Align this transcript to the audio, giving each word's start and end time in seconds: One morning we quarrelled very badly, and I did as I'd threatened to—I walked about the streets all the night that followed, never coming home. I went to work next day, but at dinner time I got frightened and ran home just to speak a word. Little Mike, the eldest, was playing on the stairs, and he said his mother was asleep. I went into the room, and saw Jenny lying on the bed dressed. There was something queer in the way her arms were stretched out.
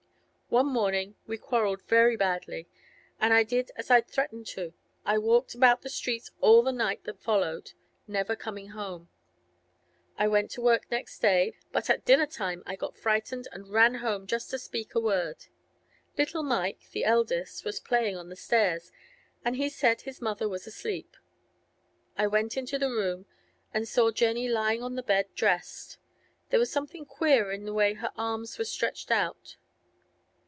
One 0.59 0.67
morning 0.67 1.15
we 1.25 1.37
quarrelled 1.37 1.81
very 1.83 2.17
badly, 2.17 2.67
and 3.21 3.33
I 3.33 3.43
did 3.43 3.71
as 3.77 3.89
I'd 3.89 4.09
threatened 4.09 4.45
to—I 4.47 5.17
walked 5.17 5.55
about 5.55 5.81
the 5.81 5.87
streets 5.87 6.29
all 6.41 6.61
the 6.61 6.73
night 6.73 7.05
that 7.05 7.21
followed, 7.21 7.71
never 8.05 8.35
coming 8.35 8.71
home. 8.71 9.07
I 10.17 10.27
went 10.27 10.51
to 10.51 10.61
work 10.61 10.91
next 10.91 11.19
day, 11.19 11.53
but 11.71 11.89
at 11.89 12.03
dinner 12.03 12.25
time 12.27 12.63
I 12.65 12.75
got 12.75 12.97
frightened 12.97 13.47
and 13.53 13.69
ran 13.69 13.95
home 14.03 14.27
just 14.27 14.49
to 14.49 14.59
speak 14.59 14.93
a 14.93 14.99
word. 14.99 15.45
Little 16.17 16.43
Mike, 16.43 16.89
the 16.91 17.05
eldest, 17.05 17.63
was 17.63 17.79
playing 17.79 18.17
on 18.17 18.27
the 18.27 18.35
stairs, 18.35 18.91
and 19.45 19.55
he 19.55 19.69
said 19.69 20.01
his 20.01 20.19
mother 20.21 20.49
was 20.49 20.67
asleep. 20.67 21.15
I 22.17 22.27
went 22.27 22.57
into 22.57 22.77
the 22.77 22.89
room, 22.91 23.25
and 23.73 23.87
saw 23.87 24.11
Jenny 24.11 24.49
lying 24.49 24.83
on 24.83 24.95
the 24.95 25.01
bed 25.03 25.33
dressed. 25.33 25.97
There 26.49 26.59
was 26.59 26.69
something 26.69 27.05
queer 27.05 27.53
in 27.53 27.63
the 27.63 27.73
way 27.73 27.93
her 27.93 28.11
arms 28.17 28.57
were 28.57 28.65
stretched 28.65 29.11
out. 29.11 29.55